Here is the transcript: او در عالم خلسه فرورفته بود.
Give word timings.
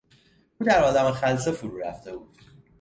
او 0.59 0.65
در 0.65 0.83
عالم 0.83 1.11
خلسه 1.11 1.51
فرورفته 1.51 2.15
بود. 2.17 2.35